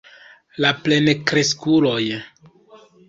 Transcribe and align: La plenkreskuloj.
La 0.65 0.71
plenkreskuloj. 0.87 2.01